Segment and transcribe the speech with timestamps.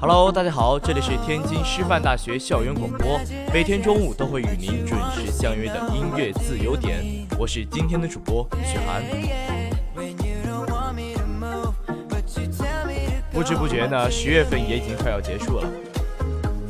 [0.00, 3.20] Hello，大家好，这里是天津师范大学校园广播，
[3.52, 7.04] 每天中午都会与您准时相约的音乐自由点，
[7.38, 9.02] 我是今天的主播许涵。
[13.30, 15.68] 不知不觉呢，十月份也已经快要结束了，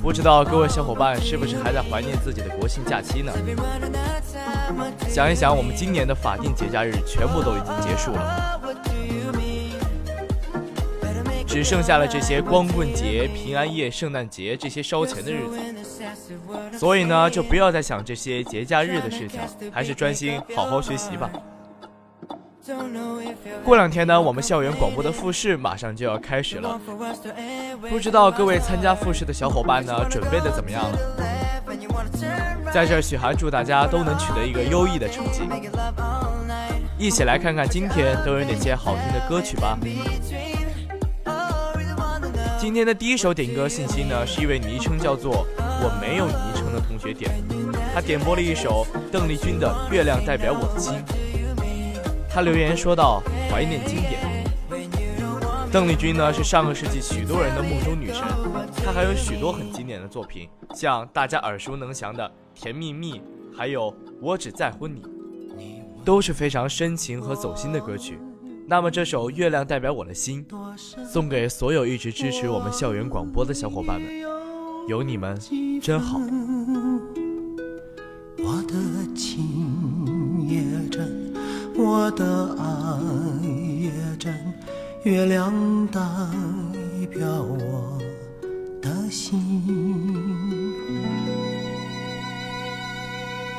[0.02, 3.32] 不知道各位小伙伴是不是还在怀念自己的国庆假期呢？
[5.08, 8.59] 想一想，我们今年的法定节假日全部都已经结束了。
[11.50, 19.40] 只剩下了这些光棍节、平安夜、圣诞节这些烧钱的日子，所以呢，就不要再想这些节假日的事情，
[19.72, 21.28] 还是专心好好学习吧。
[23.64, 26.80] 过两天呢，我们校园广播的复试马上就要开始了，
[27.88, 30.98] 不知道各位参加复试的小伙伴呢，准备的怎么样了？
[32.72, 35.42] 在这，许涵祝大家都能取得一个优异的成绩。
[36.96, 39.76] 一起来看看今天都有哪些好听的歌曲吧。
[42.70, 47.28] 今天的第一首点歌信息呢，是一位昵称叫做“我没有昵称”的同学点，
[47.92, 50.92] 他点播了一首邓丽君的《月亮代表我的心》。
[52.32, 53.20] 他留言说道
[53.50, 54.20] ：“怀念经典。”
[55.72, 58.22] 邓丽君呢，是上个世纪许多人的梦中女神，
[58.86, 63.14] 她还有许多很经典的作品，像大家耳熟能详的《甜蜜蜜》，
[63.52, 63.90] 还有
[64.22, 65.02] 《我只在乎你》，
[66.04, 68.20] 都是非常深情和走心的歌曲。
[68.70, 70.46] 那么这首《月亮代表我的心》，
[71.04, 74.08] 送给所有一直支持我们校园广播的小伙伴们，
[74.86, 75.36] 有你们
[75.82, 76.20] 真好。
[78.38, 78.76] 我的
[79.12, 81.34] 情也真，
[81.74, 83.00] 我的爱
[83.80, 84.32] 也真，
[85.02, 85.52] 月亮
[85.88, 86.00] 代
[87.12, 87.98] 表我
[88.80, 89.36] 的心。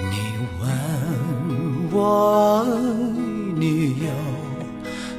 [0.09, 0.15] 你
[0.61, 2.69] 问我爱
[3.59, 4.30] 你有？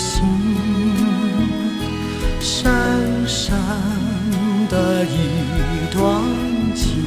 [0.00, 0.24] 心，
[2.40, 2.72] 深
[3.26, 3.54] 深
[4.70, 6.00] 的一段
[6.74, 7.04] 情，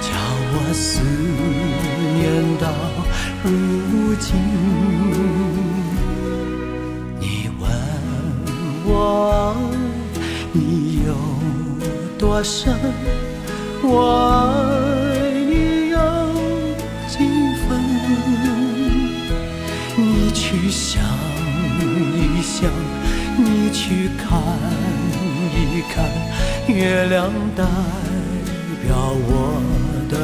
[0.00, 0.08] 叫
[0.50, 1.00] 我思
[2.18, 2.20] 念
[2.58, 2.66] 到
[3.44, 3.48] 如
[4.18, 4.28] 今。
[7.20, 7.62] 你问
[8.84, 8.90] 我
[10.52, 11.14] 你有
[12.18, 12.74] 多深，
[13.84, 14.71] 我
[23.92, 24.40] 去看。
[25.74, 26.04] 一看，
[26.68, 27.64] 月亮代
[28.82, 28.96] 表
[29.28, 29.60] 我
[30.10, 30.16] 的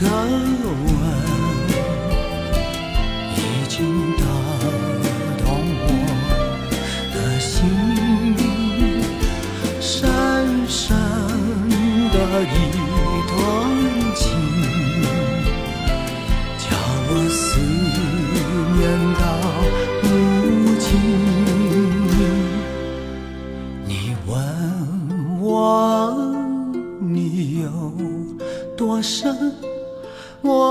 [0.00, 0.59] come.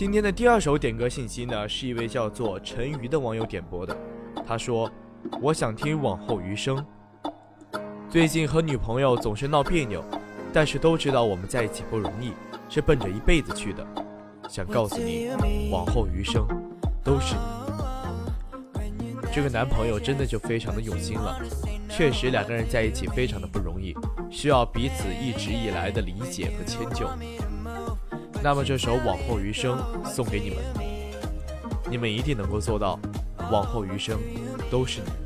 [0.00, 3.94] 今天的第二首点歌信息呢，是一位叫做陈瑜的网友点播的。
[4.46, 4.90] 他说
[5.42, 6.82] ：“我想听《往后余生》。
[8.08, 10.02] 最近和女朋友总是闹别扭，
[10.54, 12.32] 但是都知道我们在一起不容易，
[12.70, 13.86] 是奔着一辈子去的。
[14.48, 15.28] 想告诉你，
[15.70, 16.48] 往后余生
[17.04, 19.14] 都是你。
[19.30, 21.38] 这个男朋友真的就非常的用心了。
[21.90, 23.94] 确实，两个人在一起非常的不容易，
[24.30, 27.06] 需要彼此一直以来的理解和迁就。”
[28.42, 29.78] 那么这首《往后余生》
[30.08, 30.58] 送给你们，
[31.90, 32.98] 你们一定能够做到，
[33.52, 34.18] 往后余生
[34.70, 35.19] 都是你。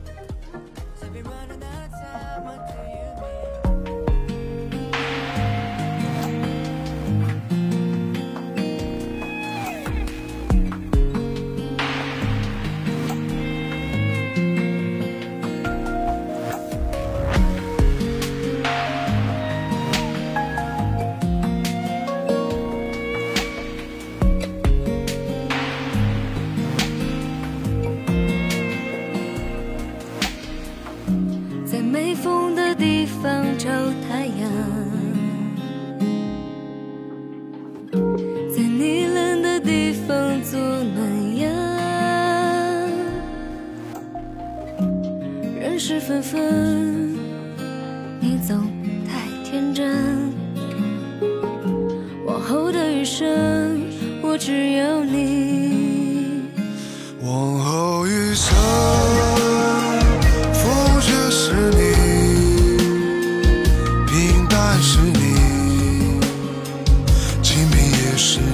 [68.16, 68.53] Session.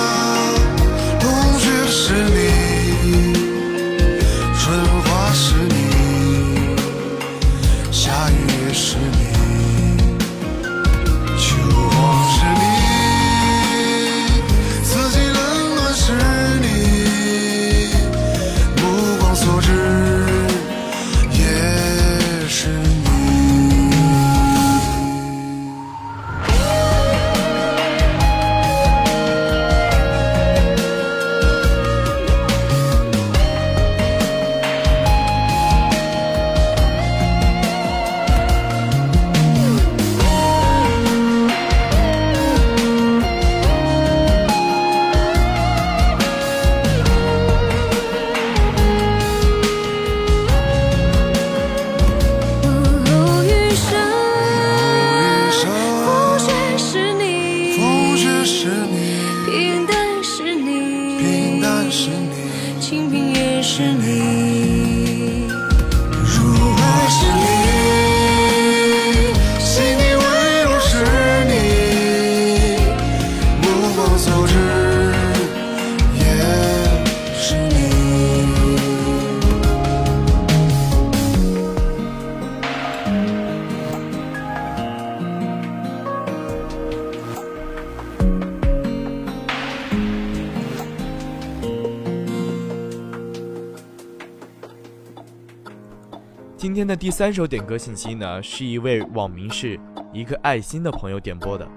[96.71, 99.77] 今天的第三首点歌信息呢，是一位网名是
[100.13, 101.67] 一个爱心的朋友点播的。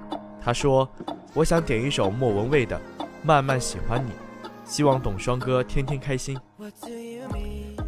[0.40, 0.88] 他说
[1.34, 2.80] ：“我想点一首莫文蔚的
[3.20, 4.10] 《慢慢喜欢你》，
[4.64, 6.38] 希望董双哥天天开心。”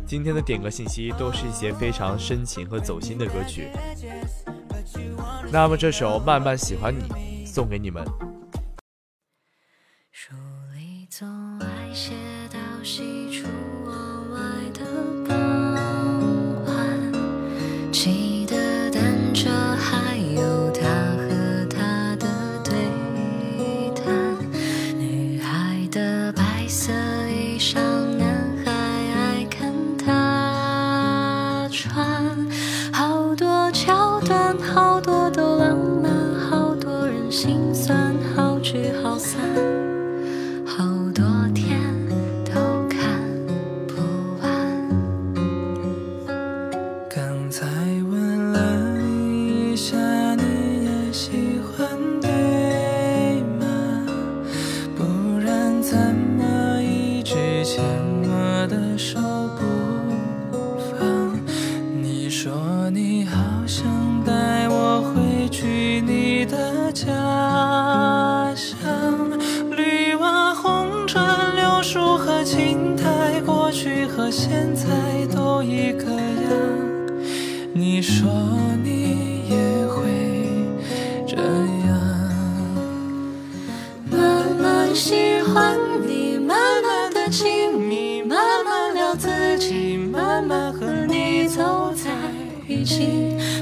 [0.05, 3.69] 今天的点歌信息都是一些非常深情和走心的歌曲。
[5.53, 7.05] 那么这首《慢慢喜欢你》
[7.47, 8.05] 送给你们。
[10.11, 10.35] 书
[10.75, 11.29] 里总
[11.61, 12.15] 爱写
[12.51, 13.47] 到喜出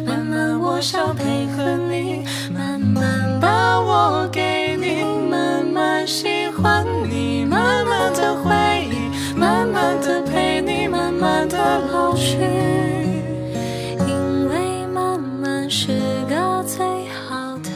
[0.05, 8.51] 慢慢，我想配合你，慢慢把我给你，慢慢喜欢你，慢慢的回
[8.91, 11.57] 忆，慢慢的陪你，慢慢的
[11.93, 12.37] 老去。
[14.07, 15.93] 因为慢慢是
[16.29, 17.71] 个最好的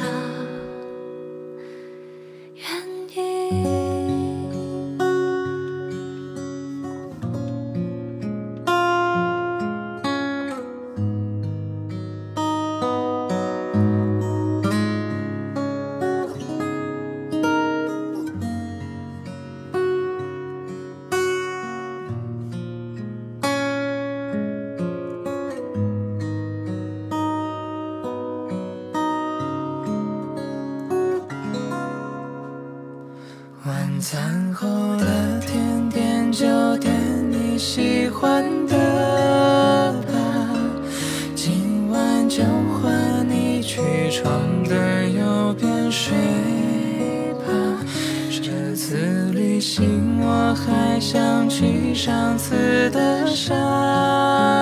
[51.99, 53.53] 上次的沙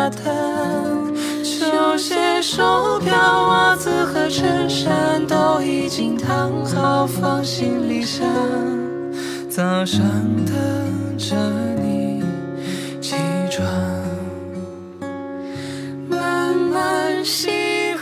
[0.08, 0.34] 滩，
[1.44, 8.26] 球鞋、手表、袜子和衬衫都已经烫好，放行李箱，
[9.50, 10.00] 早上
[10.46, 11.36] 等着
[11.78, 12.24] 你
[13.02, 13.16] 起
[13.50, 13.66] 床，
[16.08, 17.50] 慢慢喜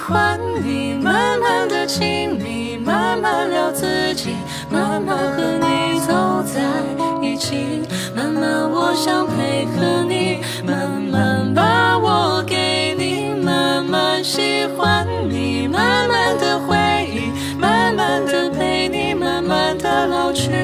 [0.07, 4.37] 欢你，慢慢的亲密，慢慢聊自己，
[4.71, 7.04] 慢慢和你走在。
[7.37, 7.83] 起，
[8.15, 16.77] 慢慢我想配合你，慢慢把我给你，慢慢喜欢你，慢慢的回
[17.11, 20.64] 忆，慢慢的陪你，慢慢的老去。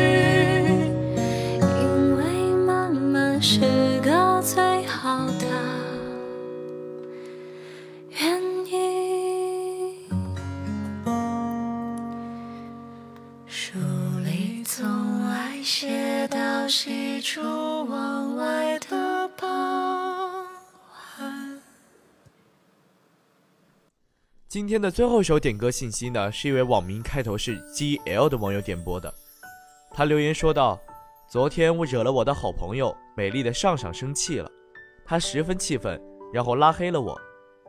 [17.33, 17.41] 出
[17.85, 20.45] 往外的傍
[21.21, 21.63] 晚
[24.49, 29.15] 今天的最后一首点歌信息呢，是一位网名开头是 G L 的网友点播的。
[29.93, 30.77] 他留言说道
[31.31, 34.51] ：“昨天我惹了我的好朋友美丽的上上生气了，
[35.07, 37.17] 他十分气愤，然后拉黑了我。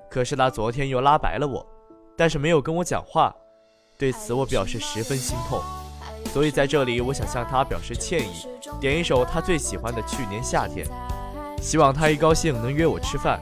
[0.09, 1.63] 可是他昨天又拉白了我，
[2.17, 3.31] 但是没有跟我讲话。
[3.95, 5.61] 对此我表示十分心痛，
[6.25, 8.47] 所以在这里我想向他表示歉意，
[8.79, 10.85] 点一首他最喜欢的《去年夏天》，
[11.61, 13.39] 希望他一高兴能约我吃饭。”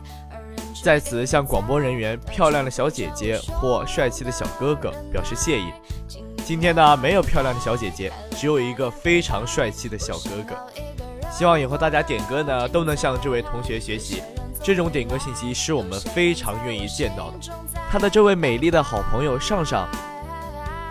[0.81, 5.65] 在此向广播人员、漂亮的小姐姐或帅气的小哥哥表示谢意。
[6.45, 10.55] 今天呢，没有漂亮的小姐姐，只有一个非常帅气的小哥哥。
[11.29, 14.24] 希望以后大家点歌呢，都能向这位同学学习。
[14.63, 17.38] 这种点歌信息是我们非常愿意见到的。
[17.91, 19.88] 他的这位美丽的好朋友上上，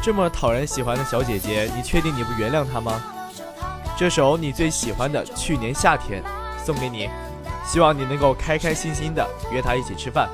[0.00, 3.02] 这么讨人喜欢的小姐姐，你确定你不原谅她吗？
[3.96, 6.22] 这首你最喜欢的《去年夏天》
[6.64, 7.10] 送给你。
[7.66, 10.28] 希望你能够开开心心的约她一起吃饭。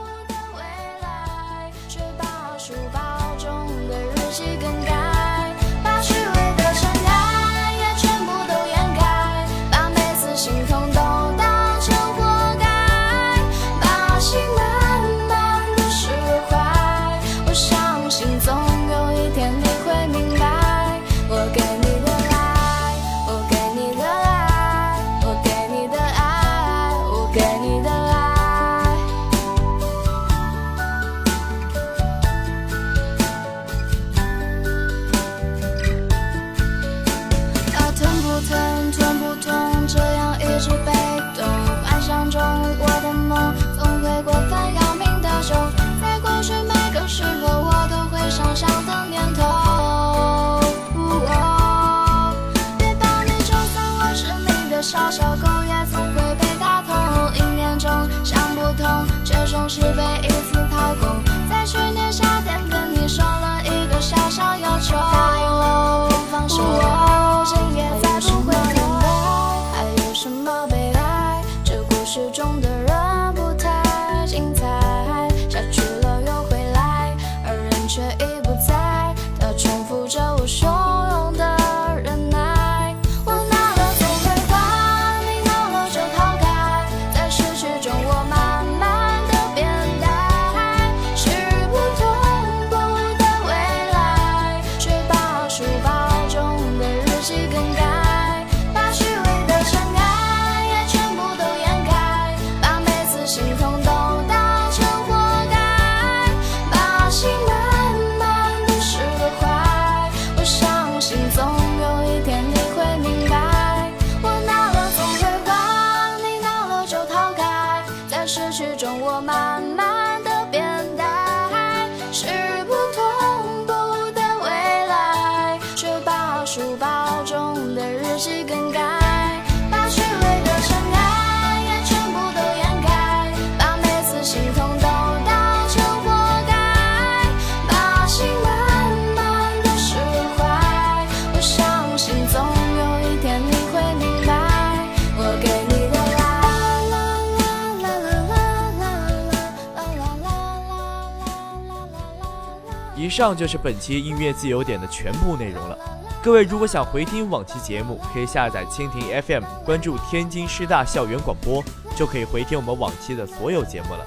[152.97, 155.76] 以上就是本期音乐自由点的全部内容了。
[156.23, 161.63] 各位如果想回听往期节目，可以下载蜻蜓 FM，关注天津师大校园广播，
[161.97, 164.07] 就可以回听我们往期的所有节目了。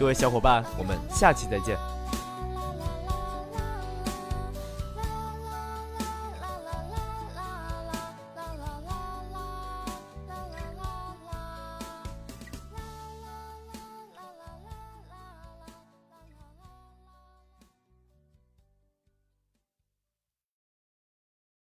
[0.00, 1.91] 各位小伙伴，我们下期再见。